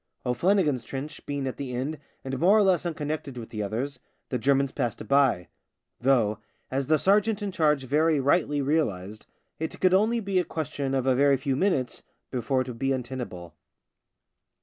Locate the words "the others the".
3.51-4.39